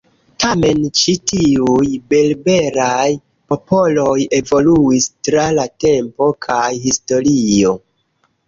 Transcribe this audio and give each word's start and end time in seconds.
Tamen 0.43 0.79
ĉi 0.99 1.13
tiuj 1.31 1.89
berberaj 2.13 3.09
popoloj 3.53 4.17
evoluis 4.39 5.09
tra 5.29 5.47
la 5.59 5.67
tempo 5.87 6.31
kaj 6.47 6.67
historio. 6.89 7.77